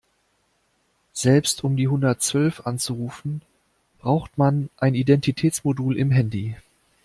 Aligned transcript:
Selbst 1.13 1.63
um 1.63 1.75
die 1.75 1.87
hundertzwölf 1.87 2.61
anzurufen, 2.65 3.43
braucht 3.99 4.35
man 4.35 4.71
ein 4.77 4.95
Identitätsmodul 4.95 5.95
im 5.95 6.09
Handy. 6.09 6.55